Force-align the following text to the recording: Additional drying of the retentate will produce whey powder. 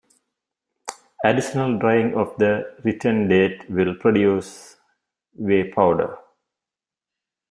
Additional 1.23 1.77
drying 1.77 2.15
of 2.15 2.35
the 2.39 2.73
retentate 2.83 3.69
will 3.69 3.93
produce 3.93 4.77
whey 5.35 5.69
powder. 5.71 6.17